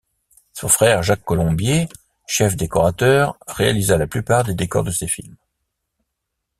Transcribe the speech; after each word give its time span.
Son 0.53 0.67
frère, 0.67 1.03
Jacques 1.03 1.23
Colombier, 1.23 1.87
chef 2.25 2.55
décorateur, 2.55 3.37
réalisa 3.47 3.99
la 3.99 4.07
plupart 4.07 4.43
des 4.43 4.55
décors 4.55 4.83
de 4.83 4.89
ses 4.89 5.05
films. 5.07 5.35